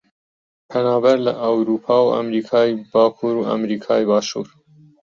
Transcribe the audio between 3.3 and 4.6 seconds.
و ئەمریکای باشوور